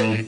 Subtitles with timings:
[0.00, 0.24] Welcome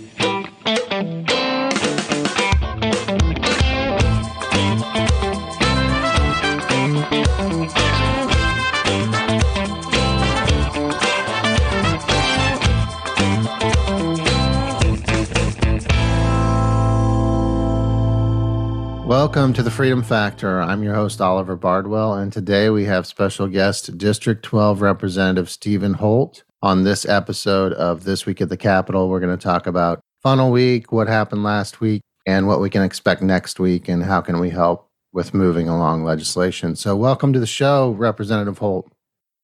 [19.54, 20.60] to the Freedom Factor.
[20.60, 25.94] I'm your host, Oliver Bardwell, and today we have special guest District 12 Representative Steven
[25.94, 26.42] Holt.
[26.64, 30.52] On this episode of This Week at the Capitol, we're going to talk about funnel
[30.52, 34.38] week, what happened last week, and what we can expect next week, and how can
[34.38, 36.76] we help with moving along legislation.
[36.76, 38.88] So, welcome to the show, Representative Holt.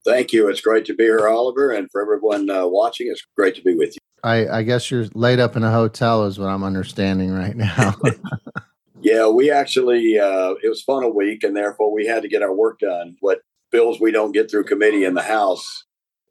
[0.04, 0.48] Thank you.
[0.48, 3.74] It's great to be here, Oliver, and for everyone uh, watching, it's great to be
[3.74, 3.98] with you.
[4.22, 7.96] I, I guess you're laid up in a hotel, is what I'm understanding right now.
[9.00, 12.52] Yeah, we actually, uh, it was funnel week, and therefore we had to get our
[12.52, 13.16] work done.
[13.20, 15.84] What bills we don't get through committee in the House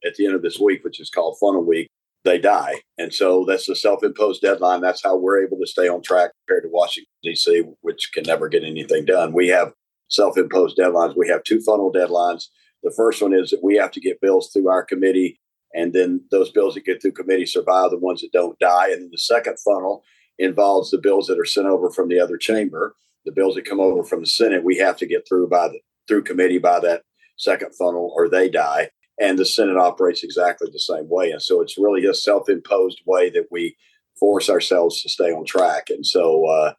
[0.05, 1.89] at the end of this week, which is called funnel week,
[2.23, 2.81] they die.
[2.97, 4.81] And so that's a self imposed deadline.
[4.81, 8.49] That's how we're able to stay on track compared to Washington, D.C., which can never
[8.49, 9.33] get anything done.
[9.33, 9.73] We have
[10.09, 11.17] self imposed deadlines.
[11.17, 12.45] We have two funnel deadlines.
[12.83, 15.39] The first one is that we have to get bills through our committee,
[15.73, 18.91] and then those bills that get through committee survive, the ones that don't die.
[18.91, 20.03] And then the second funnel
[20.37, 22.95] involves the bills that are sent over from the other chamber.
[23.25, 25.79] The bills that come over from the Senate, we have to get through by the
[26.07, 27.03] through committee by that
[27.37, 28.89] second funnel, or they die.
[29.19, 31.31] And the Senate operates exactly the same way.
[31.31, 33.75] And so it's really a self-imposed way that we
[34.19, 35.89] force ourselves to stay on track.
[35.89, 36.73] And so uh,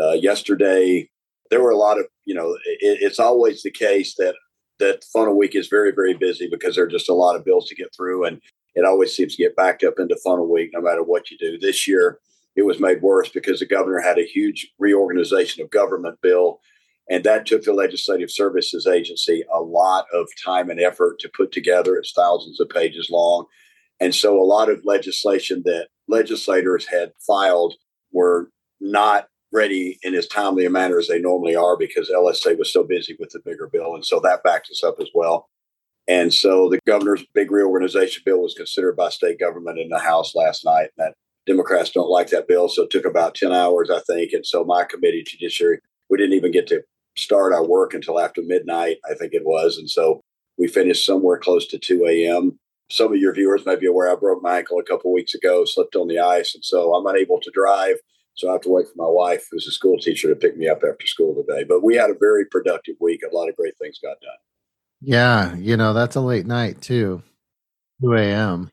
[0.00, 1.08] uh, yesterday,
[1.50, 4.34] there were a lot of, you know, it, it's always the case that
[4.78, 7.68] that funnel week is very, very busy because there are just a lot of bills
[7.68, 8.24] to get through.
[8.24, 8.40] And
[8.74, 11.58] it always seems to get backed up into funnel week no matter what you do.
[11.58, 12.18] This year,
[12.54, 16.60] it was made worse because the governor had a huge reorganization of government bill.
[17.10, 21.52] And that took the Legislative Services Agency a lot of time and effort to put
[21.52, 21.96] together.
[21.96, 23.46] It's thousands of pages long.
[24.00, 27.74] And so a lot of legislation that legislators had filed
[28.12, 32.72] were not ready in as timely a manner as they normally are because LSA was
[32.72, 33.94] so busy with the bigger bill.
[33.94, 35.48] And so that backed us up as well.
[36.06, 40.34] And so the governor's big reorganization bill was considered by state government in the House
[40.34, 40.90] last night.
[40.96, 41.14] And that
[41.46, 42.68] Democrats don't like that bill.
[42.68, 44.32] So it took about 10 hours, I think.
[44.32, 45.80] And so my committee, Judiciary,
[46.10, 46.82] we didn't even get to
[47.18, 49.78] start our work until after midnight, I think it was.
[49.78, 50.20] And so
[50.56, 52.58] we finished somewhere close to 2 a.m.
[52.90, 55.64] Some of your viewers may be aware I broke my ankle a couple weeks ago,
[55.64, 56.54] slipped on the ice.
[56.54, 57.96] And so I'm unable to drive.
[58.34, 60.68] So I have to wait for my wife, who's a school teacher, to pick me
[60.68, 61.64] up after school today.
[61.64, 63.20] But we had a very productive week.
[63.22, 64.30] A lot of great things got done.
[65.00, 65.56] Yeah.
[65.56, 67.22] You know, that's a late night, too.
[68.00, 68.70] 2 a.m.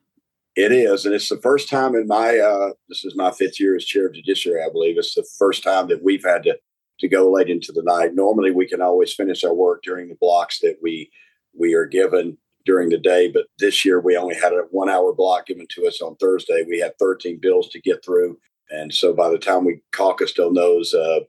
[0.56, 3.76] It is, and it's the first time in my uh, this is my fifth year
[3.76, 4.64] as chair of judiciary.
[4.64, 6.58] I believe it's the first time that we've had to
[7.00, 8.16] to go late into the night.
[8.16, 11.12] Normally, we can always finish our work during the blocks that we
[11.58, 15.14] we are given during the day, but this year we only had a one hour
[15.14, 16.66] block given to us on Thursday.
[16.68, 18.40] We had 13 bills to get through,
[18.70, 21.20] and so by the time we caucused on those uh,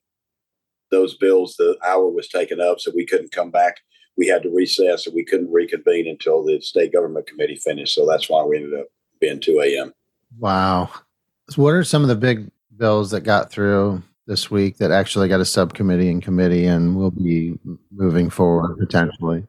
[0.90, 3.76] those bills, the hour was taken up, so we couldn't come back.
[4.16, 7.94] We had to recess, and we couldn't reconvene until the state government committee finished.
[7.94, 8.86] So that's why we ended up
[9.20, 9.92] being 2 a.m.
[10.38, 10.90] Wow.
[11.50, 15.28] So what are some of the big bills that got through this week that actually
[15.28, 17.58] got a subcommittee and committee and will be
[17.90, 19.46] moving forward potentially?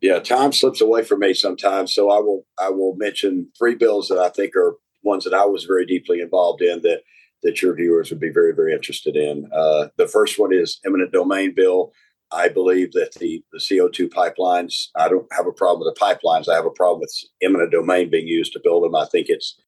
[0.00, 4.08] Yeah, time slips away from me sometimes, so I will I will mention three bills
[4.08, 7.02] that I think are ones that I was very deeply involved in that
[7.42, 9.48] that your viewers would be very very interested in.
[9.52, 11.92] Uh, the first one is eminent domain bill.
[12.32, 16.48] I believe that the, the CO2 pipelines, I don't have a problem with the pipelines.
[16.48, 18.94] I have a problem with eminent domain being used to build them.
[18.94, 19.60] I think it's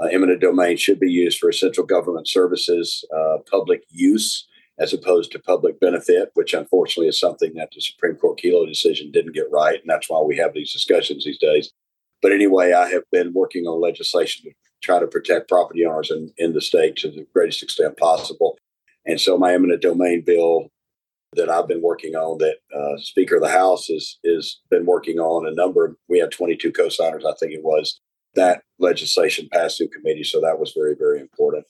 [0.00, 4.46] uh, eminent domain should be used for essential government services, uh, public use,
[4.78, 9.10] as opposed to public benefit, which unfortunately is something that the Supreme Court Kelo decision
[9.10, 9.80] didn't get right.
[9.80, 11.72] And that's why we have these discussions these days.
[12.22, 16.32] But anyway, I have been working on legislation to try to protect property owners in,
[16.38, 18.58] in the state to the greatest extent possible.
[19.04, 20.68] And so my eminent domain bill
[21.34, 25.18] that I've been working on that uh, Speaker of the House has is been working
[25.18, 25.96] on a number.
[26.08, 28.00] We had 22 co-signers, I think it was.
[28.34, 31.66] That legislation passed through committee, so that was very, very important.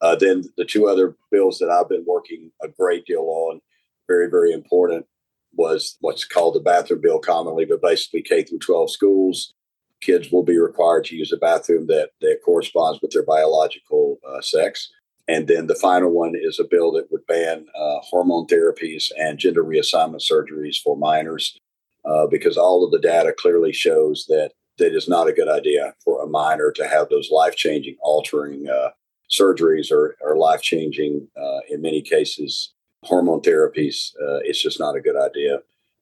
[0.00, 3.60] Uh, then the two other bills that I've been working a great deal on,
[4.08, 5.06] very, very important,
[5.54, 9.54] was what's called the bathroom bill commonly, but basically K through 12 schools.
[10.00, 14.40] Kids will be required to use a bathroom that, that corresponds with their biological uh,
[14.40, 14.90] sex.
[15.28, 19.38] And then the final one is a bill that would ban uh, hormone therapies and
[19.38, 21.56] gender reassignment surgeries for minors,
[22.04, 25.94] uh, because all of the data clearly shows that that is not a good idea
[26.04, 28.90] for a minor to have those life changing, altering uh,
[29.30, 32.72] surgeries or, or life changing, uh, in many cases,
[33.04, 34.12] hormone therapies.
[34.20, 35.58] Uh, it's just not a good idea.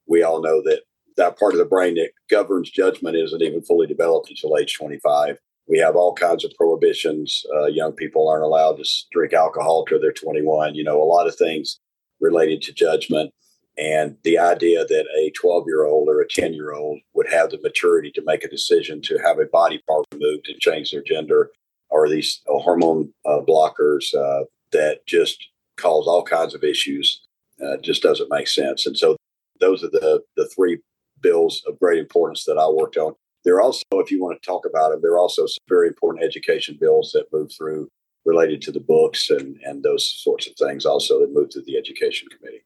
[0.07, 0.81] We all know that
[1.17, 5.37] that part of the brain that governs judgment isn't even fully developed until age 25
[5.67, 7.43] We have all kinds of prohibitions.
[7.53, 10.75] Uh, young people aren't allowed to drink alcohol till they're 21.
[10.75, 11.79] You know, a lot of things
[12.19, 13.33] related to judgment.
[13.77, 17.51] And the idea that a 12 year old or a 10 year old would have
[17.51, 21.03] the maturity to make a decision to have a body part removed and change their
[21.03, 21.51] gender
[21.89, 27.21] or these uh, hormone uh, blockers uh, that just cause all kinds of issues
[27.63, 28.85] uh, just doesn't make sense.
[28.85, 29.15] And so
[29.59, 30.79] those are the, the three
[31.21, 33.13] bills of great importance that I worked on.
[33.43, 35.87] There are also, if you want to talk about them, there are also some very
[35.87, 37.89] important education bills that move through
[38.25, 41.77] related to the books and, and those sorts of things also that move through the
[41.77, 42.63] education committee.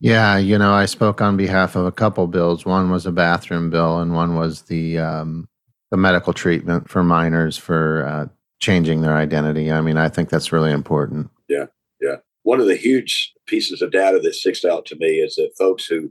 [0.00, 2.64] Yeah, you know, I spoke on behalf of a couple bills.
[2.64, 5.46] One was a bathroom bill, and one was the um,
[5.90, 8.26] the medical treatment for minors for uh,
[8.60, 9.70] changing their identity.
[9.70, 11.30] I mean, I think that's really important.
[11.48, 11.66] Yeah,
[12.00, 12.16] yeah.
[12.44, 15.84] One of the huge pieces of data that sticks out to me is that folks
[15.84, 16.10] who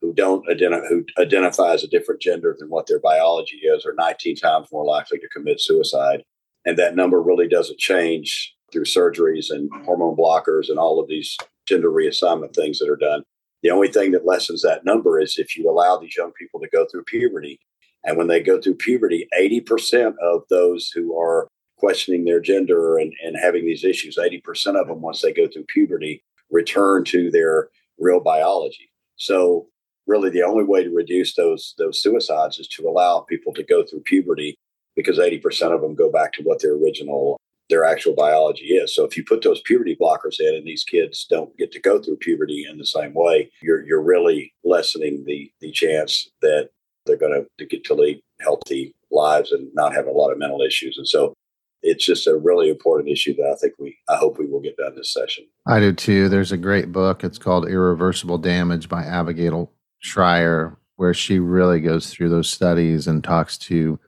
[0.00, 3.94] who don't identify who identify as a different gender than what their biology is are
[3.94, 6.24] 19 times more likely to commit suicide,
[6.64, 11.36] and that number really doesn't change through surgeries and hormone blockers and all of these
[11.68, 13.22] gender reassignment things that are done.
[13.62, 16.68] The only thing that lessens that number is if you allow these young people to
[16.68, 17.60] go through puberty.
[18.04, 23.12] And when they go through puberty, 80% of those who are questioning their gender and,
[23.24, 27.68] and having these issues, 80% of them, once they go through puberty, return to their
[27.98, 28.90] real biology.
[29.16, 29.66] So
[30.06, 33.84] really the only way to reduce those those suicides is to allow people to go
[33.84, 34.56] through puberty
[34.96, 37.38] because 80% of them go back to what their original
[37.68, 38.94] their actual biology is.
[38.94, 42.00] So if you put those puberty blockers in and these kids don't get to go
[42.00, 46.70] through puberty in the same way, you're you're really lessening the the chance that
[47.06, 50.60] they're going to get to lead healthy lives and not have a lot of mental
[50.60, 50.96] issues.
[50.98, 51.34] And so
[51.82, 54.76] it's just a really important issue that I think we I hope we will get
[54.76, 55.46] done this session.
[55.66, 56.28] I do too.
[56.28, 57.22] There's a great book.
[57.22, 63.22] It's called Irreversible Damage by Abigail Shrier, where she really goes through those studies and
[63.22, 63.98] talks to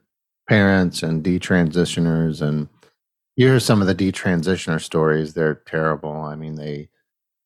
[0.49, 2.67] parents and detransitioners and
[3.41, 6.21] you hear some of the detransitioner stories they're terrible.
[6.21, 6.89] I mean they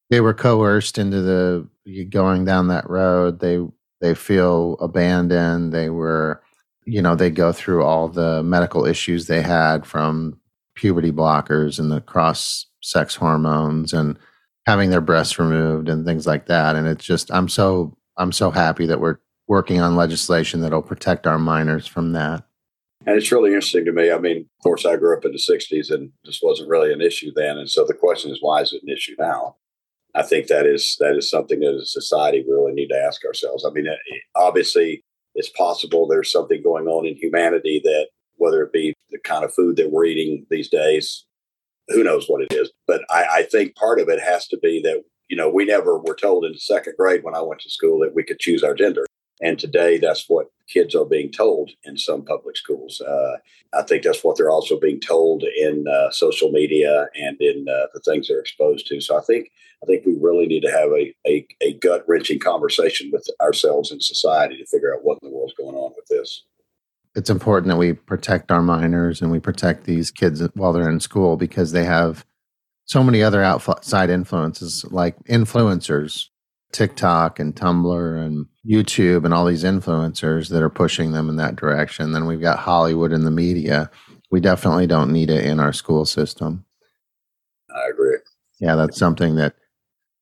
[0.10, 1.70] they were coerced into the
[2.10, 3.40] going down that road.
[3.40, 3.66] They
[4.02, 5.72] they feel abandoned.
[5.72, 6.44] They were
[6.86, 10.38] you know they go through all the medical issues they had from
[10.76, 14.20] puberty blockers and the cross sex hormones and
[14.66, 16.76] having their breasts removed and things like that.
[16.76, 21.26] And it's just i'm so i'm so happy that we're working on legislation that'll protect
[21.26, 22.45] our minors from that
[23.06, 24.12] and it's really interesting to me.
[24.12, 27.02] I mean, of course, I grew up in the 60s and this wasn't really an
[27.02, 27.58] issue then.
[27.58, 29.56] And so the question is, why is it an issue now?
[30.16, 32.98] I think that is that is something that as a society we really need to
[32.98, 33.66] ask ourselves.
[33.66, 33.86] I mean,
[34.36, 35.04] obviously,
[35.36, 38.08] it's possible there's something going on in humanity that,
[38.38, 41.26] whether it be the kind of food that we're eating these days,
[41.90, 42.72] who knows what it is.
[42.88, 46.00] But I, I think part of it has to be that, you know, we never
[46.00, 48.74] were told in second grade when I went to school that we could choose our
[48.74, 49.06] gender.
[49.42, 53.02] And today, that's what kids are being told in some public schools.
[53.02, 53.38] Uh,
[53.74, 57.88] I think that's what they're also being told in uh, social media and in uh,
[57.94, 59.02] the things they're exposed to.
[59.02, 59.52] So I think
[59.84, 63.92] I think we really need to have a, a, a gut wrenching conversation with ourselves
[63.92, 66.44] and society to figure out what in the world's going on with this.
[67.14, 71.00] It's important that we protect our minors and we protect these kids while they're in
[71.00, 72.26] school because they have
[72.86, 76.30] so many other outside influences like influencers
[76.76, 81.56] TikTok and Tumblr and YouTube and all these influencers that are pushing them in that
[81.56, 82.12] direction.
[82.12, 83.90] Then we've got Hollywood and the media.
[84.30, 86.66] We definitely don't need it in our school system.
[87.74, 88.18] I agree.
[88.60, 89.56] Yeah, that's something that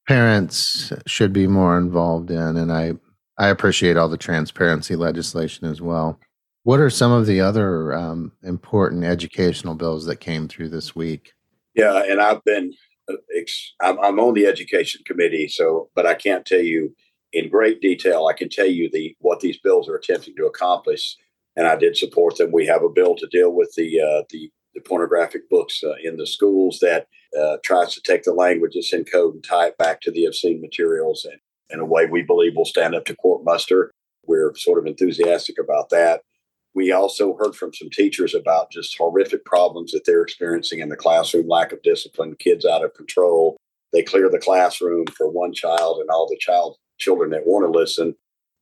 [0.08, 2.58] parents should be more involved in.
[2.58, 2.94] And I,
[3.40, 6.20] I appreciate all the transparency legislation as well.
[6.62, 11.34] What are some of the other um, important educational bills that came through this week?
[11.74, 12.74] Yeah, and I've been
[13.82, 16.96] I'm, I'm on the education committee, so but I can't tell you
[17.34, 18.28] in great detail.
[18.28, 21.18] I can tell you the what these bills are attempting to accomplish,
[21.56, 22.52] and I did support them.
[22.52, 26.18] We have a bill to deal with the uh, the, the, pornographic books uh, in
[26.18, 27.08] the schools that
[27.40, 30.26] uh, tries to take the language that's in code and tie it back to the
[30.26, 33.92] obscene materials, and in a way we believe will stand up to court muster.
[34.26, 36.22] We're sort of enthusiastic about that.
[36.76, 40.96] We also heard from some teachers about just horrific problems that they're experiencing in the
[40.96, 43.58] classroom lack of discipline, kids out of control.
[43.92, 47.80] They clear the classroom for one child, and all the child children that want to
[47.80, 48.16] listen,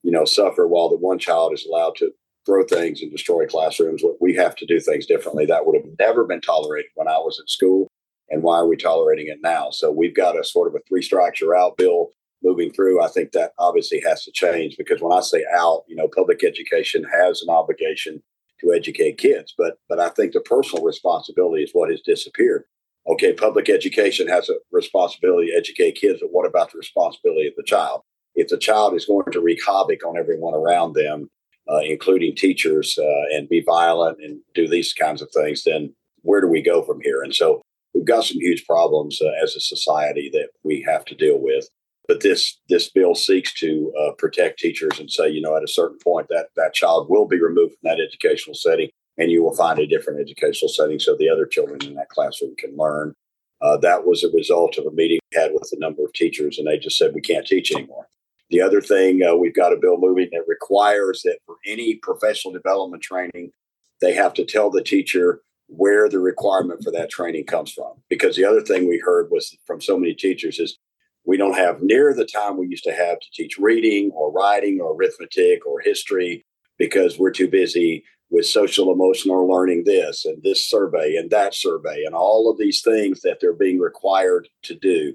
[0.04, 2.12] you know, suffer while the one child is allowed to
[2.46, 4.04] throw things and destroy classrooms.
[4.20, 5.46] We have to do things differently.
[5.46, 7.88] That would have never been tolerated when I was in school.
[8.30, 9.70] And why are we tolerating it now?
[9.72, 12.10] So we've got a sort of a three strikes you're out bill
[12.44, 15.96] moving through, I think that obviously has to change because when I say out, you
[15.96, 18.22] know, public education has an obligation
[18.62, 22.64] to educate kids, but but I think the personal responsibility is what has disappeared.
[23.08, 27.54] Okay, public education has a responsibility to educate kids, but what about the responsibility of
[27.58, 28.02] the child?
[28.36, 31.30] If the child is going to wreak havoc on everyone around them,
[31.70, 36.42] uh, including teachers, uh, and be violent and do these kinds of things, then where
[36.42, 37.24] do we go from here?
[37.24, 37.62] And so
[37.94, 41.68] we've got some huge problems uh, as a society that we have to deal with.
[42.12, 45.68] But this this bill seeks to uh, protect teachers and say, you know, at a
[45.68, 49.56] certain point that that child will be removed from that educational setting, and you will
[49.56, 53.14] find a different educational setting so the other children in that classroom can learn.
[53.62, 56.58] Uh, that was a result of a meeting we had with a number of teachers,
[56.58, 58.10] and they just said we can't teach anymore.
[58.50, 62.54] The other thing, uh, we've got a bill moving that requires that for any professional
[62.54, 63.52] development training,
[64.02, 67.94] they have to tell the teacher where the requirement for that training comes from.
[68.10, 70.78] Because the other thing we heard was from so many teachers is
[71.26, 74.80] we don't have near the time we used to have to teach reading or writing
[74.82, 76.46] or arithmetic or history
[76.78, 82.04] because we're too busy with social emotional learning this and this survey and that survey
[82.06, 85.14] and all of these things that they're being required to do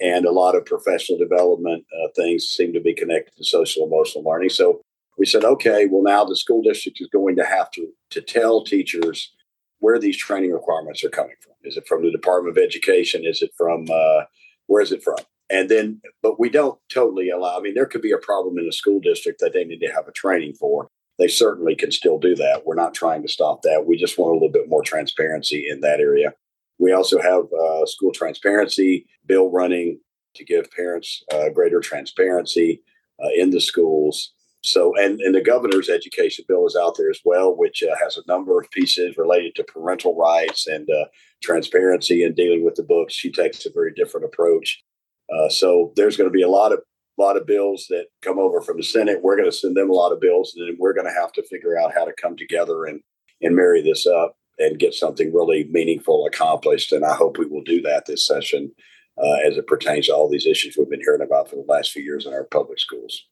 [0.00, 4.24] and a lot of professional development uh, things seem to be connected to social emotional
[4.24, 4.50] learning.
[4.50, 4.80] So
[5.16, 8.64] we said, okay, well now the school district is going to have to to tell
[8.64, 9.32] teachers
[9.78, 11.54] where these training requirements are coming from.
[11.64, 13.22] Is it from the Department of Education?
[13.24, 14.24] Is it from uh,
[14.66, 15.16] where is it from?
[15.52, 17.58] And then, but we don't totally allow.
[17.58, 19.92] I mean, there could be a problem in a school district that they need to
[19.92, 20.88] have a training for.
[21.18, 22.62] They certainly can still do that.
[22.64, 23.84] We're not trying to stop that.
[23.86, 26.32] We just want a little bit more transparency in that area.
[26.78, 30.00] We also have a school transparency bill running
[30.36, 32.82] to give parents uh, greater transparency
[33.22, 34.32] uh, in the schools.
[34.64, 38.16] So, and, and the governor's education bill is out there as well, which uh, has
[38.16, 41.06] a number of pieces related to parental rights and uh,
[41.42, 43.12] transparency and dealing with the books.
[43.12, 44.82] She takes a very different approach.
[45.30, 46.80] Uh, so, there's going to be a lot of
[47.18, 49.20] lot of bills that come over from the Senate.
[49.22, 51.32] We're going to send them a lot of bills, and then we're going to have
[51.32, 53.00] to figure out how to come together and
[53.40, 56.92] and marry this up and get something really meaningful accomplished.
[56.92, 58.72] And I hope we will do that this session
[59.18, 61.90] uh, as it pertains to all these issues we've been hearing about for the last
[61.90, 63.24] few years in our public schools.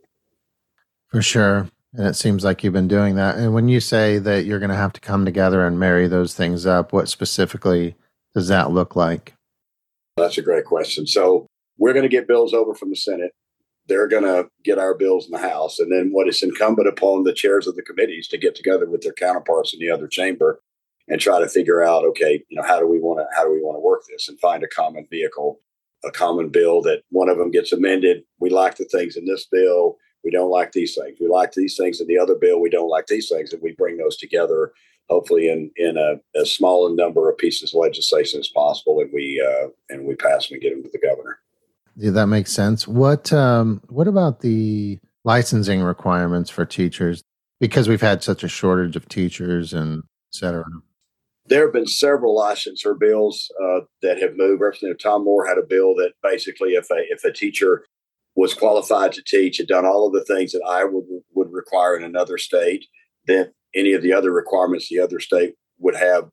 [1.09, 1.69] For sure.
[1.95, 3.37] And it seems like you've been doing that.
[3.37, 6.35] And when you say that you're going to have to come together and marry those
[6.35, 7.97] things up, what specifically
[8.35, 9.35] does that look like?
[10.17, 11.07] That's a great question.
[11.07, 11.47] So
[11.81, 13.33] we're going to get bills over from the Senate.
[13.89, 15.81] They're going to get our bills in the House.
[15.81, 19.01] And then what is incumbent upon the chairs of the committees to get together with
[19.01, 20.63] their counterparts in the other chamber
[21.09, 23.51] and try to figure out, okay, you know, how do we want to how do
[23.51, 25.59] we want to work this and find a common vehicle,
[26.05, 28.23] a common bill that one of them gets amended.
[28.39, 29.97] We like the things in this bill.
[30.23, 31.17] We don't like these things.
[31.19, 32.61] We like these things in the other bill.
[32.61, 34.73] We don't like these things, and we bring those together,
[35.09, 39.11] hopefully in in a, as small a number of pieces of legislation as possible, and
[39.13, 41.41] we uh, and we pass them and get them to the governor.
[41.97, 42.89] Yeah, that makes sense.
[42.89, 47.23] What um, what about the licensing requirements for teachers?
[47.59, 50.65] Because we've had such a shortage of teachers and et cetera
[51.51, 54.63] there have been several licensure bills uh, that have moved.
[54.63, 57.85] Representative Tom Moore had a bill that basically, if a if a teacher
[58.37, 61.05] was qualified to teach, had done all of the things that I would
[61.35, 62.87] would require in another state,
[63.27, 66.31] then any of the other requirements the other state would have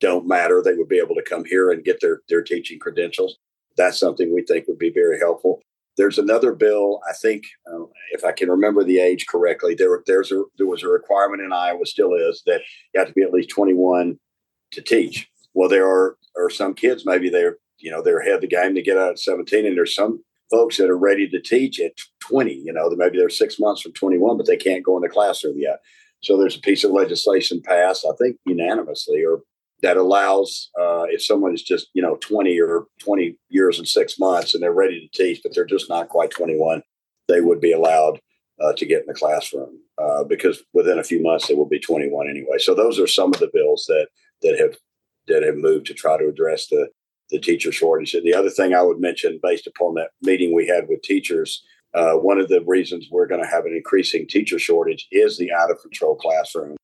[0.00, 0.62] don't matter.
[0.62, 3.36] They would be able to come here and get their their teaching credentials.
[3.76, 5.60] That's something we think would be very helpful.
[5.96, 7.00] There's another bill.
[7.08, 10.82] I think, uh, if I can remember the age correctly, there there's a there was
[10.82, 12.62] a requirement in Iowa, still is, that
[12.92, 14.18] you have to be at least 21
[14.72, 15.28] to teach.
[15.54, 18.74] Well, there are are some kids maybe they're you know they're ahead of the game
[18.74, 21.92] to get out at 17, and there's some folks that are ready to teach at
[22.20, 22.52] 20.
[22.52, 25.56] You know, maybe they're six months from 21, but they can't go in the classroom
[25.58, 25.80] yet.
[26.22, 29.42] So there's a piece of legislation passed, I think unanimously, or
[29.84, 34.18] that allows uh, if someone is just you know 20 or 20 years and six
[34.18, 36.82] months and they're ready to teach, but they're just not quite 21,
[37.28, 38.18] they would be allowed
[38.62, 41.78] uh, to get in the classroom uh, because within a few months they will be
[41.78, 42.56] 21 anyway.
[42.58, 44.08] So those are some of the bills that
[44.40, 44.76] that have
[45.28, 46.88] that have moved to try to address the
[47.30, 48.14] the teacher shortage.
[48.14, 51.62] And the other thing I would mention, based upon that meeting we had with teachers,
[51.92, 55.52] uh, one of the reasons we're going to have an increasing teacher shortage is the
[55.52, 56.76] out of control classroom.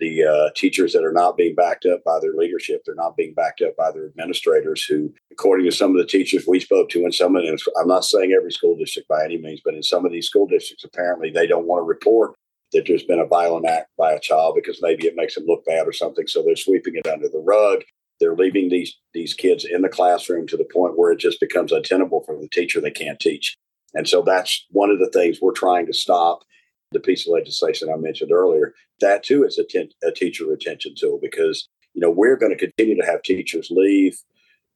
[0.00, 3.34] The uh, teachers that are not being backed up by their leadership, they're not being
[3.34, 7.04] backed up by their administrators, who, according to some of the teachers we spoke to,
[7.04, 9.82] in some of them, I'm not saying every school district by any means, but in
[9.82, 12.34] some of these school districts, apparently they don't want to report
[12.72, 15.64] that there's been a violent act by a child because maybe it makes them look
[15.64, 16.26] bad or something.
[16.26, 17.82] So they're sweeping it under the rug.
[18.20, 21.72] They're leaving these these kids in the classroom to the point where it just becomes
[21.72, 22.80] untenable for the teacher.
[22.80, 23.56] They can't teach.
[23.94, 26.42] And so that's one of the things we're trying to stop.
[26.92, 30.94] The piece of legislation I mentioned earlier, that too is a, ten, a teacher retention
[30.96, 34.18] tool because you know we're going to continue to have teachers leave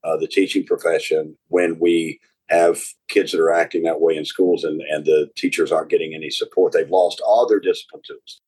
[0.04, 4.64] uh, the teaching profession when we have kids that are acting that way in schools
[4.64, 6.72] and, and the teachers aren't getting any support.
[6.72, 8.40] They've lost all their discipline tools.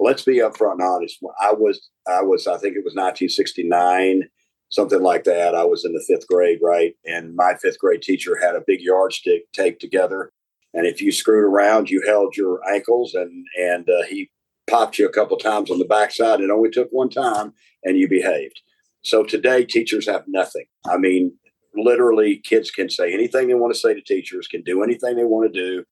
[0.00, 1.18] Let's be upfront and honest.
[1.40, 4.28] I was, I was, I think it was 1969,
[4.70, 5.54] something like that.
[5.54, 6.94] I was in the fifth grade, right?
[7.06, 10.32] And my fifth grade teacher had a big yardstick taped together.
[10.74, 14.30] And if you screwed around, you held your ankles and, and uh, he
[14.68, 16.40] popped you a couple times on the backside.
[16.40, 17.52] It only took one time,
[17.84, 18.60] and you behaved.
[19.02, 20.64] So today, teachers have nothing.
[20.86, 21.32] I mean,
[21.74, 25.24] literally, kids can say anything they want to say to teachers, can do anything they
[25.24, 25.84] want to do,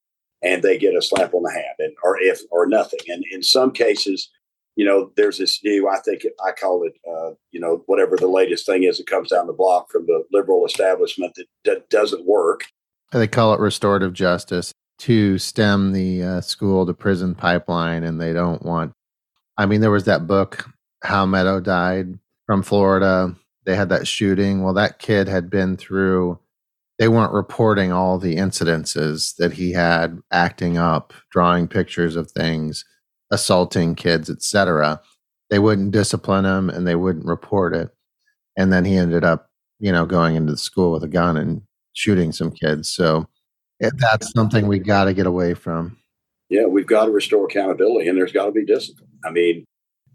[0.42, 3.00] and they get a slap on the hand, and or if or nothing.
[3.08, 4.30] And in some cases,
[4.76, 8.28] you know, there's this new, I think I call it, uh, you know, whatever the
[8.28, 12.24] latest thing is that comes down the block from the liberal establishment that, that doesn't
[12.24, 12.62] work.
[13.12, 18.32] They call it restorative justice to stem the uh, school to prison pipeline, and they
[18.32, 18.92] don't want.
[19.58, 20.70] I mean, there was that book,
[21.02, 23.34] How Meadow Died from Florida.
[23.64, 24.62] They had that shooting.
[24.62, 26.38] Well, that kid had been through.
[26.98, 32.84] They weren't reporting all the incidences that he had, acting up, drawing pictures of things
[33.32, 35.00] assaulting kids, etc.
[35.50, 37.90] They wouldn't discipline him and they wouldn't report it.
[38.56, 39.50] And then he ended up,
[39.80, 41.62] you know, going into the school with a gun and
[41.92, 42.90] shooting some kids.
[42.90, 43.26] So
[43.80, 45.98] that's something we got to get away from.
[46.48, 49.08] Yeah, we've got to restore accountability and there's got to be discipline.
[49.24, 49.64] I mean,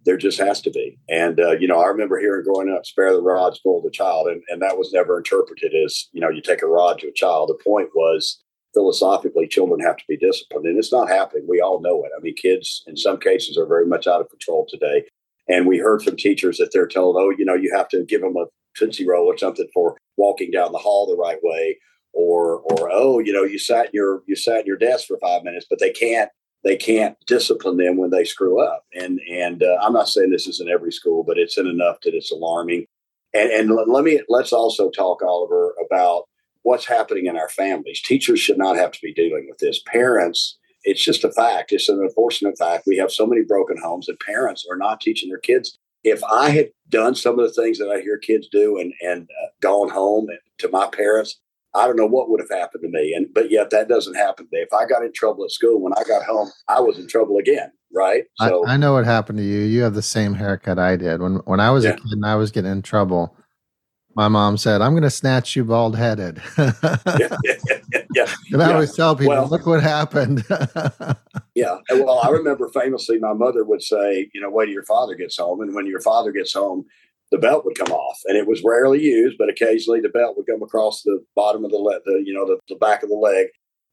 [0.05, 0.97] there just has to be.
[1.09, 4.27] And, uh, you know, I remember hearing growing up, spare the rod, spoil the child.
[4.27, 7.13] And, and that was never interpreted as, you know, you take a rod to a
[7.13, 7.49] child.
[7.49, 8.41] The point was
[8.77, 12.21] philosophically children have to be disciplined and it's not happening we all know it i
[12.21, 15.03] mean kids in some cases are very much out of control today
[15.47, 18.21] and we heard from teachers that they're told oh you know you have to give
[18.21, 18.45] them a
[18.77, 21.77] tootsie roll or something for walking down the hall the right way
[22.13, 25.17] or or oh you know you sat in your you sat in your desk for
[25.19, 26.29] five minutes but they can't
[26.63, 30.47] they can't discipline them when they screw up and and uh, i'm not saying this
[30.47, 32.85] is in every school but it's in enough that it's alarming
[33.33, 36.23] and and let me let's also talk oliver about
[36.67, 38.01] what's happening in our families.
[38.01, 39.81] Teachers should not have to be dealing with this.
[39.87, 41.71] Parents, it's just a fact.
[41.71, 42.83] It's an unfortunate fact.
[42.85, 45.79] We have so many broken homes, and parents are not teaching their kids.
[46.03, 49.23] If I had done some of the things that I hear kids do and and
[49.23, 50.27] uh, gone home
[50.59, 51.39] to my parents,
[51.73, 53.13] I don't know what would have happened to me.
[53.13, 54.61] And but yet that doesn't happen today.
[54.61, 57.37] If I got in trouble at school when I got home, I was in trouble
[57.37, 57.71] again.
[57.93, 58.25] Right.
[58.37, 59.59] So I, I know what happened to you.
[59.59, 61.91] You have the same haircut I did when when I was yeah.
[61.91, 63.35] a kid and I was getting in trouble
[64.17, 66.41] my mom said, I'm going to snatch you bald headed.
[66.57, 66.71] yeah,
[67.43, 67.57] yeah,
[68.17, 70.43] yeah, yeah, And I always tell people, well, look what happened.
[71.55, 71.77] yeah.
[71.91, 75.37] Well, I remember famously my mother would say, you know, wait till your father gets
[75.37, 75.61] home.
[75.61, 76.85] And when your father gets home,
[77.31, 78.17] the belt would come off.
[78.25, 81.71] And it was rarely used, but occasionally the belt would come across the bottom of
[81.71, 83.47] the, le- the you know, the, the back of the leg.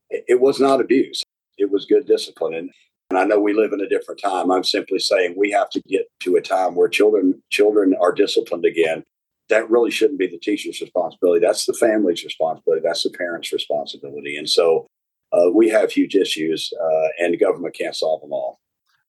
[0.08, 1.22] It, it was not abuse.
[1.58, 2.54] It was good discipline.
[2.54, 2.70] And,
[3.10, 4.50] and I know we live in a different time.
[4.50, 8.64] I'm simply saying we have to get to a time where children children are disciplined
[8.64, 9.04] again
[9.48, 11.44] that really shouldn't be the teacher's responsibility.
[11.44, 12.82] That's the family's responsibility.
[12.84, 14.36] That's the parent's responsibility.
[14.36, 14.86] And so
[15.32, 18.60] uh, we have huge issues, uh, and the government can't solve them all.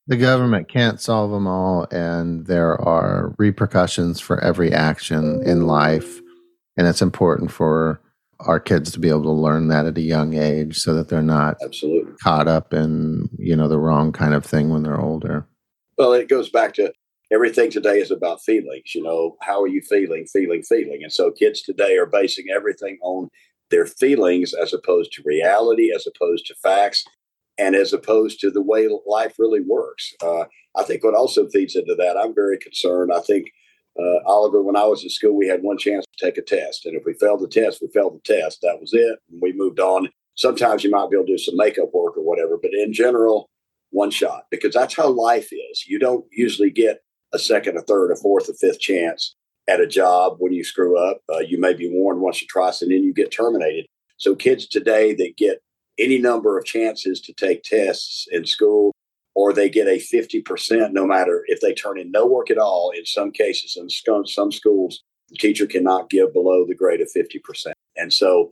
[0.07, 6.21] The government can't solve them all, and there are repercussions for every action in life.
[6.77, 8.01] And it's important for
[8.41, 11.21] our kids to be able to learn that at a young age so that they're
[11.21, 15.47] not absolutely caught up in you know the wrong kind of thing when they're older
[15.97, 16.91] well it goes back to
[17.35, 18.95] everything today is about feelings.
[18.95, 21.01] You know, how are you feeling, feeling, feeling?
[21.03, 23.29] And so kids today are basing everything on
[23.71, 27.03] their feelings as opposed to reality, as opposed to facts,
[27.57, 30.13] and as opposed to the way life really works.
[30.23, 30.45] Uh,
[30.77, 33.11] I think what also feeds into that, I'm very concerned.
[33.13, 33.51] I think,
[33.99, 36.85] uh, Oliver, when I was in school, we had one chance to take a test.
[36.85, 38.59] And if we failed the test, we failed the test.
[38.61, 39.19] That was it.
[39.29, 40.09] And we moved on.
[40.35, 43.49] Sometimes you might be able to do some makeup work or whatever, but in general,
[43.91, 45.85] one shot because that's how life is.
[45.87, 47.04] You don't usually get
[47.35, 49.35] a second, a third, a fourth, a fifth chance
[49.67, 51.21] at a job when you screw up.
[51.31, 53.85] Uh, you may be warned once or twice, and then you get terminated.
[54.17, 55.61] So kids today that get
[55.99, 58.93] any number of chances to take tests in school,
[59.33, 62.91] or they get a 50%, no matter if they turn in no work at all,
[62.95, 67.73] in some cases, in some schools, the teacher cannot give below the grade of 50%.
[67.97, 68.51] And so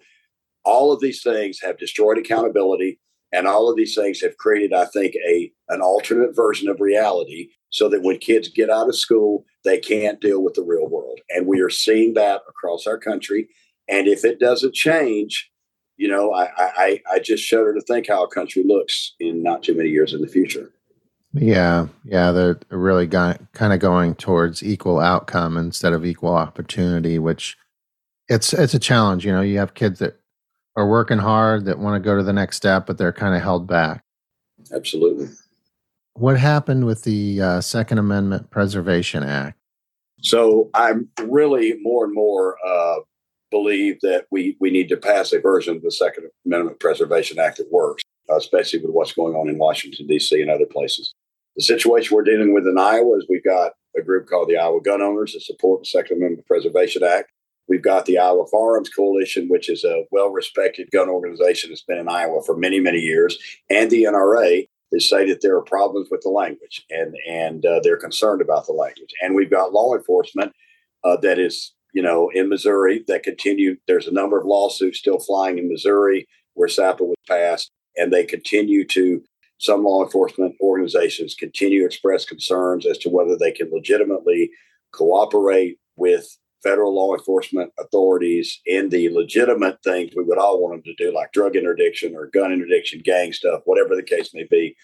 [0.63, 2.99] all of these things have destroyed accountability.
[3.33, 7.49] And all of these things have created, I think, a an alternate version of reality
[7.69, 11.19] so that when kids get out of school, they can't deal with the real world.
[11.31, 13.49] And we are seeing that across our country.
[13.89, 15.49] And if it doesn't change,
[15.97, 19.63] you know, I, I, I just shudder to think how our country looks in not
[19.63, 20.71] too many years in the future.
[21.33, 27.17] Yeah, yeah, they're really got, kind of going towards equal outcome instead of equal opportunity,
[27.17, 27.57] which
[28.29, 29.25] it's it's a challenge.
[29.25, 30.19] You know, you have kids that
[30.75, 33.41] are working hard that want to go to the next step, but they're kind of
[33.41, 34.03] held back.
[34.73, 35.27] Absolutely.
[36.13, 39.57] What happened with the uh, Second Amendment Preservation Act?
[40.21, 42.99] So I'm really more and more uh,
[43.51, 47.57] believe that we we need to pass a version of the Second Amendment Preservation Act
[47.57, 50.41] that works, uh, especially with what's going on in Washington D.C.
[50.41, 51.13] and other places.
[51.55, 54.81] The situation we're dealing with in Iowa is we've got a group called the Iowa
[54.81, 57.31] Gun Owners that support the Second Amendment Preservation Act.
[57.67, 61.97] We've got the Iowa Firearms Coalition, which is a well respected gun organization that's been
[61.97, 63.37] in Iowa for many, many years,
[63.69, 67.79] and the NRA, they say that there are problems with the language and and uh,
[67.83, 69.09] they're concerned about the language.
[69.21, 70.53] And we've got law enforcement
[71.03, 73.77] uh, that is you know in Missouri that continue.
[73.87, 78.23] There's a number of lawsuits still flying in Missouri where SAPA was passed, and they
[78.23, 79.23] continue to.
[79.59, 84.49] Some law enforcement organizations continue to express concerns as to whether they can legitimately
[84.91, 90.83] cooperate with federal law enforcement authorities in the legitimate things we would all want them
[90.83, 94.75] to do, like drug interdiction or gun interdiction, gang stuff, whatever the case may be.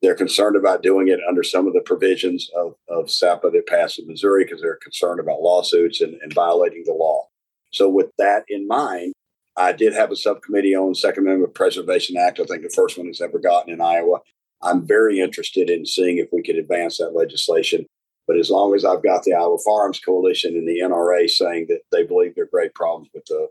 [0.00, 3.98] They're concerned about doing it under some of the provisions of, of SAPA that passed
[3.98, 7.28] in Missouri because they're concerned about lawsuits and, and violating the law.
[7.72, 9.14] So, with that in mind,
[9.56, 12.40] I did have a subcommittee on Second Amendment Preservation Act.
[12.40, 14.18] I think the first one has ever gotten in Iowa.
[14.62, 17.86] I'm very interested in seeing if we could advance that legislation.
[18.26, 21.80] But as long as I've got the Iowa Firearms Coalition and the NRA saying that
[21.92, 23.48] they believe there are great problems with the,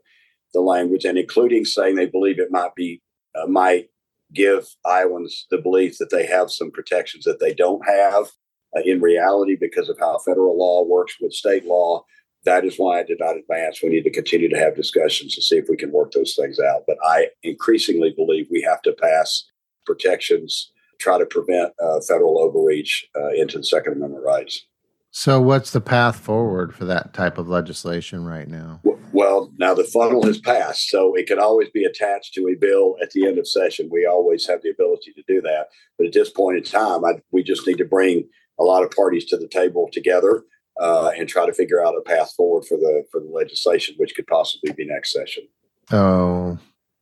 [0.54, 3.02] the language, and including saying they believe it might be
[3.36, 3.90] uh, might
[4.34, 8.32] give Iowans the belief that they have some protections that they don't have
[8.76, 12.04] uh, in reality because of how federal law works with state law.
[12.46, 13.82] That is why I did not advance.
[13.82, 16.60] We need to continue to have discussions to see if we can work those things
[16.60, 16.84] out.
[16.88, 19.46] But I increasingly believe we have to pass
[19.86, 20.72] protections
[21.04, 24.66] try to prevent uh, federal overreach uh, into the Second Amendment rights.
[25.12, 28.82] So, what's the path forward for that type of legislation right now?
[29.12, 32.96] Well, now the funnel has passed, so it can always be attached to a bill
[33.00, 33.90] at the end of session.
[33.92, 35.68] We always have the ability to do that.
[36.00, 38.28] But at this point in time, I, we just need to bring
[38.60, 40.46] a lot of parties to the table together
[40.82, 44.16] uh, and try to figure out a path forward for the for the legislation, which
[44.16, 45.44] could possibly be next session.
[45.92, 46.58] Oh,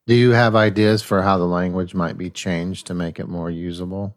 [0.07, 3.49] do you have ideas for how the language might be changed to make it more
[3.49, 4.15] usable?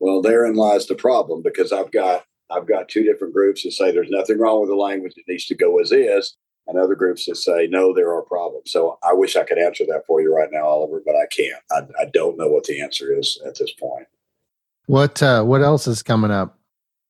[0.00, 3.90] Well, therein lies the problem because I've got I've got two different groups that say
[3.90, 7.26] there's nothing wrong with the language; it needs to go as is, and other groups
[7.26, 8.70] that say no, there are problems.
[8.70, 11.62] So I wish I could answer that for you right now, Oliver, but I can't.
[11.70, 14.06] I, I don't know what the answer is at this point.
[14.86, 16.58] What uh, What else is coming up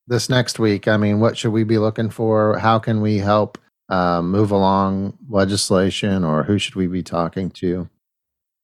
[0.07, 0.89] this next week?
[0.89, 2.59] I mean, what should we be looking for?
[2.59, 7.89] How can we help uh, move along legislation, or who should we be talking to?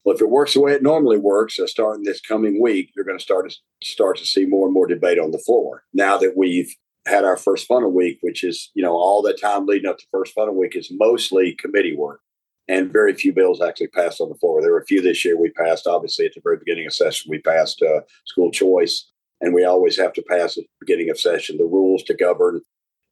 [0.05, 3.07] Well, if it works the way it normally works, uh, starting this coming week, you're
[3.07, 5.85] going to start to start to see more and more debate on the floor.
[5.95, 6.75] Now that we've
[7.07, 10.07] had our first funnel week, which is you know all the time leading up to
[10.11, 12.21] first funnel week is mostly committee work,
[12.69, 14.61] and very few bills actually passed on the floor.
[14.61, 15.87] There were a few this year we passed.
[15.87, 19.11] Obviously, at the very beginning of session, we passed uh, school choice,
[19.41, 22.61] and we always have to pass at the beginning of session the rules to govern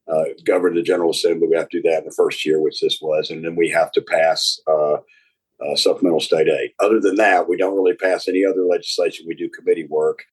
[0.09, 1.49] uh, govern the General Assembly.
[1.49, 3.69] We have to do that in the first year, which this was, and then we
[3.71, 6.73] have to pass uh, uh, supplemental state aid.
[6.81, 9.27] Other than that, we don't really pass any other legislation.
[9.29, 10.25] We do committee work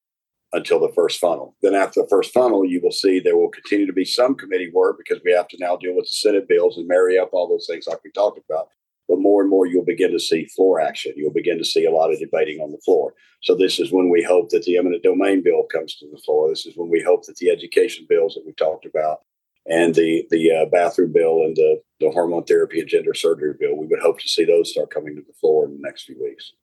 [0.54, 1.56] until the first funnel.
[1.62, 4.72] Then after the first funnel, you will see there will continue to be some committee
[4.74, 7.48] work because we have to now deal with the Senate bills and marry up all
[7.48, 8.70] those things like we talked about.
[9.08, 11.14] But more and more, you'll begin to see floor action.
[11.16, 13.14] You'll begin to see a lot of debating on the floor.
[13.42, 16.50] So this is when we hope that the eminent domain bill comes to the floor.
[16.50, 19.22] This is when we hope that the education bills that we talked about
[19.66, 23.76] and the the uh, bathroom bill and the, the hormone therapy and gender surgery bill.
[23.76, 26.22] We would hope to see those start coming to the floor in the next few
[26.22, 26.54] weeks.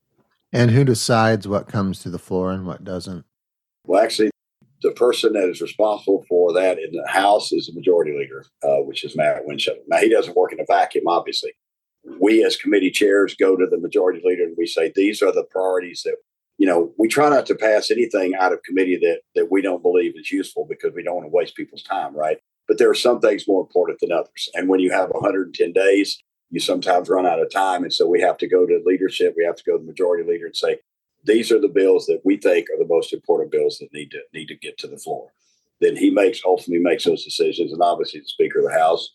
[0.52, 3.24] And who decides what comes to the floor and what doesn't?
[3.84, 4.30] Well, actually,
[4.82, 8.82] the person that is responsible for that in the House is the majority leader, uh,
[8.84, 9.82] which is Matt Windschitl.
[9.88, 11.52] Now, he doesn't work in a vacuum, obviously.
[12.20, 15.44] We, as committee chairs, go to the majority leader and we say, these are the
[15.50, 16.16] priorities that,
[16.58, 19.82] you know, we try not to pass anything out of committee that, that we don't
[19.82, 22.38] believe is useful because we don't want to waste people's time, right?
[22.68, 24.48] But there are some things more important than others.
[24.54, 27.82] And when you have 110 days, you sometimes run out of time.
[27.82, 29.34] And so we have to go to leadership.
[29.36, 30.78] We have to go to the majority leader and say,
[31.24, 34.20] these are the bills that we think are the most important bills that need to
[34.32, 35.32] need to get to the floor.
[35.80, 37.72] Then he makes ultimately makes those decisions.
[37.72, 39.10] And obviously the Speaker of the House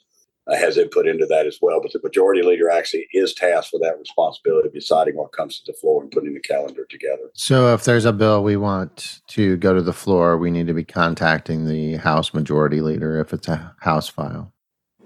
[0.47, 1.81] uh, has input into that as well.
[1.81, 5.71] But the majority leader actually is tasked with that responsibility of deciding what comes to
[5.71, 7.29] the floor and putting the calendar together.
[7.33, 10.73] So, if there's a bill we want to go to the floor, we need to
[10.73, 14.53] be contacting the House majority leader if it's a House file.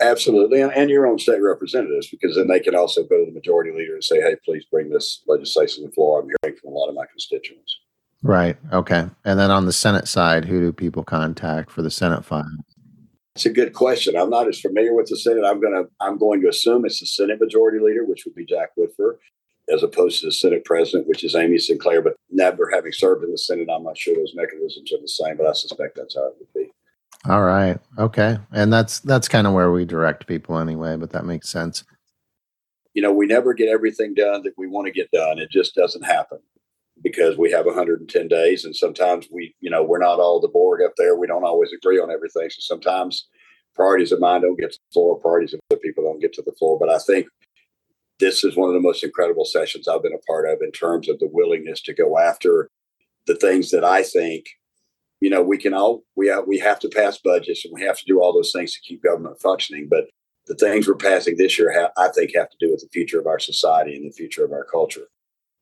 [0.02, 3.32] Absolutely, and, and your own state representatives, because then they can also go to the
[3.32, 6.74] majority leader and say, "Hey, please bring this legislation to the floor." I'm hearing from
[6.74, 7.78] a lot of my constituents.
[8.22, 8.58] Right.
[8.74, 9.06] Okay.
[9.24, 12.50] And then on the Senate side, who do people contact for the Senate file?
[13.36, 14.16] It's a good question.
[14.16, 15.44] I'm not as familiar with the Senate.
[15.44, 18.70] I'm gonna I'm going to assume it's the Senate Majority Leader, which would be Jack
[18.78, 19.18] Whitver,
[19.70, 22.02] as opposed to the Senate President, which is Amy Sinclair.
[22.02, 25.36] But never having served in the Senate, I'm not sure those mechanisms are the same.
[25.36, 26.72] But I suspect that's how it would be.
[27.28, 27.78] All right.
[27.98, 28.38] Okay.
[28.54, 30.96] And that's that's kind of where we direct people anyway.
[30.96, 31.84] But that makes sense.
[32.94, 35.40] You know, we never get everything done that we want to get done.
[35.40, 36.40] It just doesn't happen
[37.06, 40.82] because we have 110 days and sometimes we you know we're not all the board
[40.84, 43.28] up there we don't always agree on everything so sometimes
[43.76, 46.44] priorities of mine don't get to the floor priorities of other people don't get to
[46.46, 47.28] the floor but i think
[48.20, 51.08] this is one of the most incredible sessions i've been a part of in terms
[51.08, 52.70] of the willingness to go after
[53.26, 54.46] the things that I think,
[55.22, 57.98] you know, we can all we have, we have to pass budgets and we have
[57.98, 59.88] to do all those things to keep government functioning.
[59.90, 60.06] But
[60.48, 63.20] the things we're passing this year, have, I think, have to do with the future
[63.20, 65.08] of our society and the future of our culture.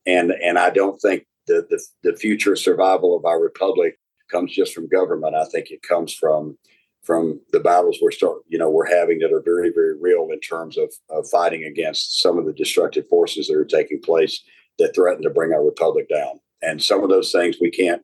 [0.05, 3.99] And and I don't think the the, the future survival of our republic
[4.31, 5.35] comes just from government.
[5.35, 6.57] I think it comes from
[7.03, 10.39] from the battles we're start you know we're having that are very very real in
[10.39, 14.41] terms of, of fighting against some of the destructive forces that are taking place
[14.79, 16.39] that threaten to bring our republic down.
[16.61, 18.01] And some of those things we can't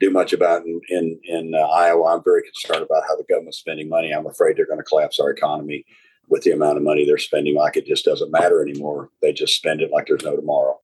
[0.00, 2.14] do much about in in, in uh, Iowa.
[2.14, 4.10] I'm very concerned about how the government's spending money.
[4.10, 5.84] I'm afraid they're going to collapse our economy
[6.28, 7.56] with the amount of money they're spending.
[7.56, 9.10] Like it just doesn't matter anymore.
[9.20, 10.80] They just spend it like there's no tomorrow.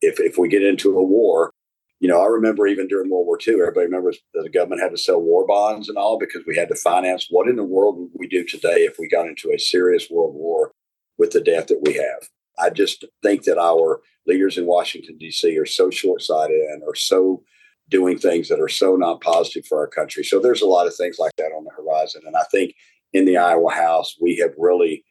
[0.00, 1.52] If if we get into a war,
[2.00, 4.90] you know, I remember even during World War II, everybody remembers that the government had
[4.90, 7.28] to sell war bonds and all because we had to finance.
[7.30, 10.34] What in the world would we do today if we got into a serious world
[10.34, 10.72] war
[11.18, 12.28] with the debt that we have?
[12.58, 15.56] I just think that our leaders in Washington, D.C.
[15.58, 17.42] are so short sighted and are so
[17.88, 20.24] doing things that are so not positive for our country.
[20.24, 22.22] So there's a lot of things like that on the horizon.
[22.26, 22.74] And I think
[23.12, 25.04] in the Iowa House, we have really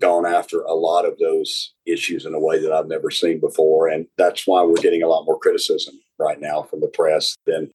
[0.00, 3.88] gone after a lot of those issues in a way that I've never seen before.
[3.88, 7.70] And that's why we're getting a lot more criticism right now from the press than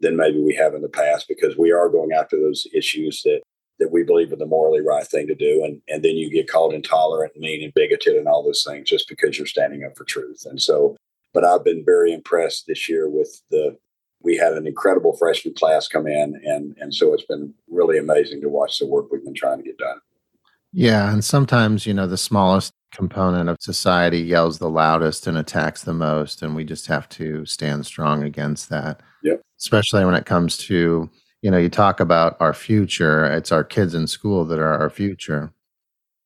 [0.00, 3.40] than maybe we have in the past because we are going after those issues that
[3.78, 5.62] that we believe are the morally right thing to do.
[5.64, 9.08] And, and then you get called intolerant, mean, and bigoted and all those things just
[9.08, 10.46] because you're standing up for truth.
[10.46, 10.96] And so,
[11.34, 13.76] but I've been very impressed this year with the,
[14.22, 16.40] we had an incredible freshman class come in.
[16.44, 19.64] And, and so it's been really amazing to watch the work we've been trying to
[19.64, 20.00] get done.
[20.76, 21.10] Yeah.
[21.10, 25.94] And sometimes, you know, the smallest component of society yells the loudest and attacks the
[25.94, 26.42] most.
[26.42, 29.00] And we just have to stand strong against that.
[29.22, 29.40] Yep.
[29.58, 31.08] Especially when it comes to
[31.42, 34.90] you know, you talk about our future, it's our kids in school that are our
[34.90, 35.52] future.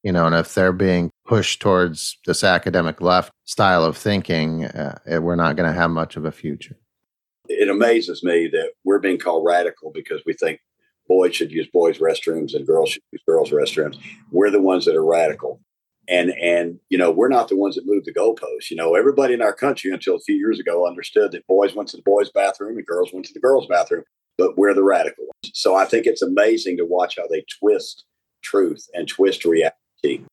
[0.02, 4.98] You know, and if they're being pushed towards this academic left style of thinking, uh,
[5.20, 6.78] we're not going to have much of a future.
[7.48, 10.60] It amazes me that we're being called radical because we think
[11.10, 13.98] boys should use boys' restrooms and girls should use girls' restrooms.
[14.30, 15.60] We're the ones that are radical.
[16.08, 18.70] And and you know, we're not the ones that move the goalposts.
[18.70, 21.88] You know, everybody in our country until a few years ago understood that boys went
[21.90, 24.04] to the boys' bathroom and girls went to the girls' bathroom
[24.40, 25.52] but we're the radical ones.
[25.52, 28.04] So I think it's amazing to watch how they twist
[28.42, 30.24] truth and twist reality.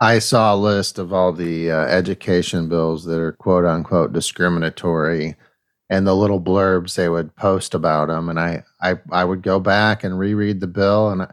[0.00, 5.34] I saw a list of all the uh, education bills that are quote unquote discriminatory
[5.92, 8.30] and the little blurbs they would post about them.
[8.30, 11.28] And I, I, I would go back and reread the bill and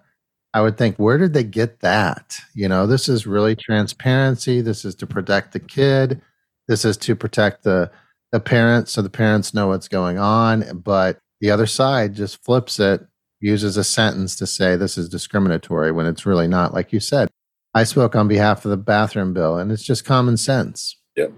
[0.53, 2.37] I, would think, where did they get that?
[2.53, 4.59] You know, this is really transparency.
[4.59, 6.21] This is to protect the kid.
[6.67, 7.89] This is to protect the,
[8.33, 10.81] the parents so the parents know what's going on.
[10.83, 13.07] But the other side just flips it,
[13.39, 16.73] uses a sentence to say this is discriminatory when it's really not.
[16.73, 17.29] Like you said,
[17.73, 20.97] I spoke on behalf of the bathroom bill, and it's just common sense.
[21.15, 21.31] Yep.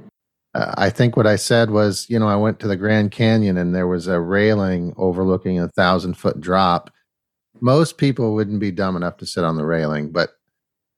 [0.53, 3.57] Uh, I think what I said was, you know, I went to the Grand Canyon
[3.57, 6.91] and there was a railing overlooking a thousand foot drop.
[7.61, 10.31] Most people wouldn't be dumb enough to sit on the railing, but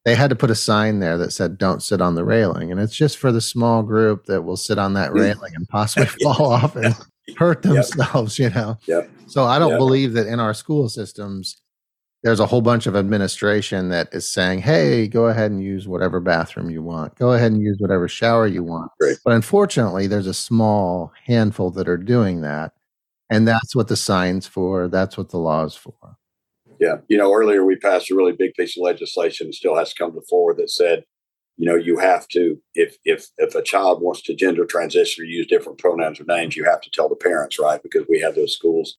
[0.04, 2.80] they had to put a sign there that said don't sit on the railing and
[2.80, 6.52] it's just for the small group that will sit on that railing and possibly fall
[6.52, 6.94] off and
[7.36, 8.52] hurt themselves, yep.
[8.52, 8.78] you know?
[8.86, 9.10] Yep.
[9.28, 9.78] So I don't yep.
[9.78, 11.56] believe that in our school systems,
[12.24, 16.20] there's a whole bunch of administration that is saying, hey, go ahead and use whatever
[16.20, 17.14] bathroom you want.
[17.16, 18.90] Go ahead and use whatever shower you want.
[18.98, 19.18] Great.
[19.22, 22.72] But unfortunately, there's a small handful that are doing that.
[23.28, 24.88] And that's what the sign's for.
[24.88, 26.16] That's what the law's for.
[26.80, 26.96] Yeah.
[27.08, 30.14] You know, earlier we passed a really big piece of legislation, still has to come
[30.14, 31.04] to forward that said
[31.56, 35.26] you know you have to if if if a child wants to gender transition or
[35.26, 38.34] use different pronouns or names you have to tell the parents right because we had
[38.34, 38.96] those schools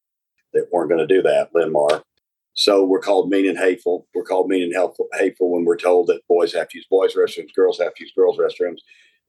[0.53, 2.01] that weren't going to do that Linn-Mar
[2.55, 6.07] so we're called mean and hateful we're called mean and hateful, hateful when we're told
[6.07, 8.79] that boys have to use boys restrooms girls have to use girls restrooms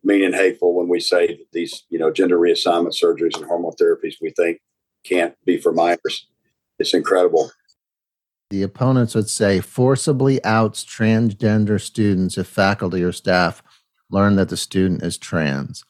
[0.03, 3.73] mean and hateful when we say that these you know gender reassignment surgeries and hormone
[3.81, 4.59] therapies we think
[5.05, 6.27] can't be for minors
[6.79, 7.51] it's incredible
[8.51, 13.63] the opponents would say forcibly outs transgender students if faculty or staff
[14.11, 15.85] learn that the student is trans.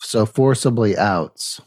[0.00, 1.60] So, forcibly outs.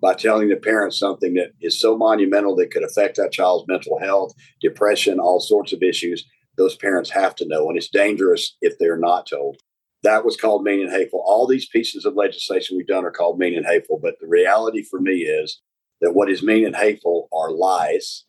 [0.00, 3.98] By telling the parents something that is so monumental that could affect that child's mental
[3.98, 6.24] health, depression, all sorts of issues,
[6.56, 7.68] those parents have to know.
[7.68, 9.56] And it's dangerous if they're not told.
[10.04, 11.22] That was called mean and hateful.
[11.26, 13.98] All these pieces of legislation we've done are called mean and hateful.
[14.00, 15.60] But the reality for me is
[16.00, 18.24] that what is mean and hateful are lies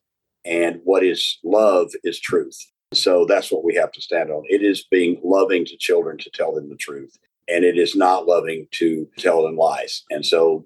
[0.45, 2.58] and what is love is truth.
[2.93, 4.43] So that's what we have to stand on.
[4.47, 8.25] It is being loving to children to tell them the truth, and it is not
[8.25, 10.03] loving to tell them lies.
[10.10, 10.65] And so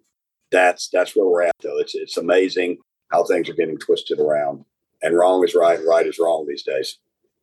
[0.54, 1.56] that's that's where we're at.
[1.62, 2.78] Though it's it's amazing
[3.12, 4.63] how things are getting twisted around,
[5.02, 7.00] and wrong is right, and right is wrong these days.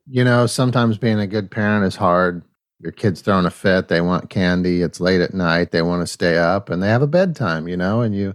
[0.08, 2.42] You know, sometimes being a good parent is hard.
[2.80, 3.88] Your kid's throwing a fit.
[3.88, 4.80] They want candy.
[4.80, 5.70] It's late at night.
[5.70, 7.68] They want to stay up, and they have a bedtime.
[7.68, 8.34] You know, and you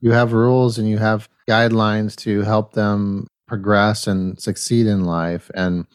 [0.00, 5.50] you have rules and you have guidelines to help them progress and succeed in life.
[5.54, 5.86] And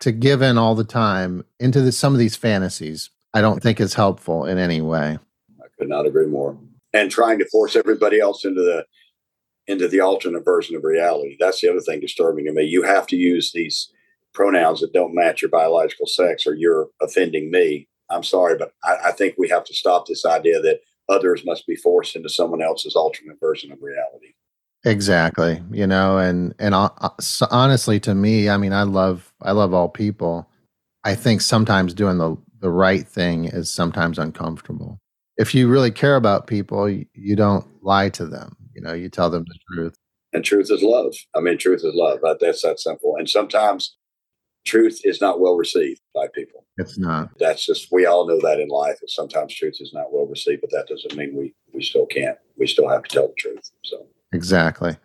[0.00, 3.80] to give in all the time into the, some of these fantasies, I don't think
[3.80, 5.18] is helpful in any way.
[5.60, 6.58] I could not agree more.
[6.94, 8.86] And trying to force everybody else into the
[9.66, 11.36] into the alternate version of reality.
[11.38, 12.64] That's the other thing disturbing to me.
[12.64, 13.90] You have to use these
[14.32, 17.88] pronouns that don't match your biological sex or you're offending me.
[18.10, 21.66] I'm sorry, but I, I think we have to stop this idea that others must
[21.66, 24.34] be forced into someone else's alternate version of reality.
[24.84, 25.62] Exactly.
[25.70, 26.74] You know, and and
[27.50, 30.50] honestly, to me, I mean, I love I love all people.
[31.04, 34.98] I think sometimes doing the the right thing is sometimes uncomfortable.
[35.36, 38.56] If you really care about people, you, you don't lie to them.
[38.74, 39.96] You know, you tell them the truth.
[40.32, 41.14] And truth is love.
[41.34, 42.20] I mean, truth is love.
[42.40, 43.16] That's that simple.
[43.16, 43.96] And sometimes
[44.64, 46.64] truth is not well received by people.
[46.76, 47.30] It's not.
[47.38, 48.98] That's just we all know that in life.
[49.00, 52.38] That sometimes truth is not well received, but that doesn't mean we we still can't.
[52.58, 53.70] We still have to tell the truth.
[53.84, 54.96] So exactly.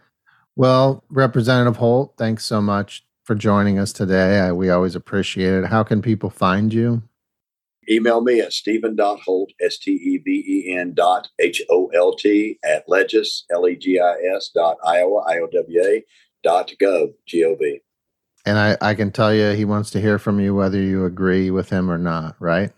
[0.56, 4.40] Well, Representative Holt, thanks so much for joining us today.
[4.40, 5.66] I, we always appreciate it.
[5.68, 7.04] How can people find you?
[7.90, 12.60] Email me at steven.holt, S T E V E N dot H O L T
[12.64, 16.04] at legis, L E G I S dot Iowa, I O W A
[16.44, 17.80] dot gov, G O V.
[18.46, 21.52] And I, I can tell you he wants to hear from you whether you agree
[21.52, 22.72] with him or not, right?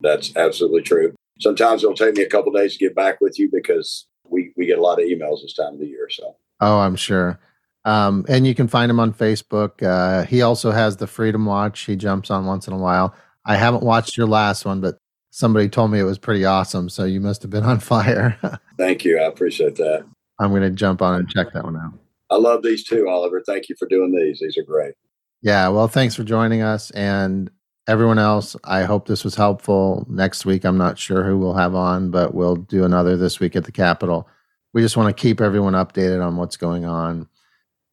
[0.00, 1.14] That's absolutely true.
[1.40, 4.66] Sometimes it'll take me a couple days to get back with you because we, we
[4.66, 6.08] get a lot of emails this time of the year.
[6.10, 7.40] So, oh, I'm sure.
[7.84, 9.82] Um, and you can find him on Facebook.
[9.82, 11.80] Uh, he also has the Freedom Watch.
[11.80, 13.14] He jumps on once in a while.
[13.44, 14.98] I haven't watched your last one, but
[15.30, 16.88] somebody told me it was pretty awesome.
[16.88, 18.38] So you must have been on fire.
[18.78, 19.18] Thank you.
[19.18, 20.04] I appreciate that.
[20.38, 21.94] I'm going to jump on and check that one out.
[22.30, 23.42] I love these too, Oliver.
[23.44, 24.40] Thank you for doing these.
[24.40, 24.94] These are great.
[25.42, 25.68] Yeah.
[25.68, 26.90] Well, thanks for joining us.
[26.92, 27.50] And
[27.88, 30.06] everyone else, I hope this was helpful.
[30.08, 33.56] Next week, I'm not sure who we'll have on, but we'll do another this week
[33.56, 34.28] at the Capitol.
[34.72, 37.28] We just want to keep everyone updated on what's going on.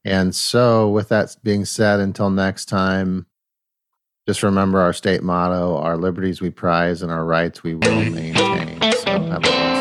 [0.04, 3.26] And so, with that being said, until next time,
[4.30, 8.80] just remember our state motto our liberties we prize and our rights we will maintain.
[8.92, 9.79] So, have a